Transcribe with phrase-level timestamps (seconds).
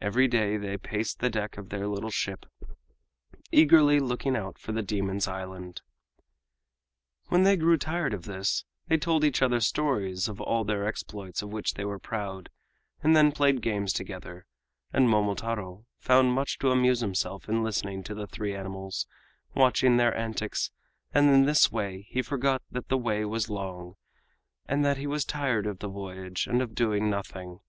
[0.00, 2.46] Every day they paced the deck of their little ship,
[3.52, 5.82] eagerly looking out for the demons' island.
[7.28, 11.42] When they grew tired of this, they told each other stories of all their exploits
[11.42, 12.50] of which they were proud,
[13.04, 14.46] and then played games together;
[14.92, 17.12] and Momotaro found much to amuse him
[17.46, 19.06] in listening to the three animals
[19.54, 20.72] and watching their antics,
[21.14, 23.94] and in this way he forgot that the way was long
[24.66, 27.60] and that he was tired of the voyage and of doing nothing.